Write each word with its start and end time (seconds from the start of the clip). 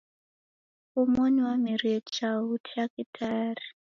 Omoni 0.99 1.39
wamerie 1.47 1.99
chaghu 2.13 2.55
chake 2.67 3.01
tayari 3.15 3.65